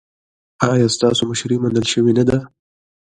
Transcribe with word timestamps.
ایا 0.71 0.87
ستاسو 0.95 1.21
مشري 1.29 1.57
منل 1.63 1.85
شوې 1.91 2.13
نه 2.17 2.23
ده؟ 2.29 2.37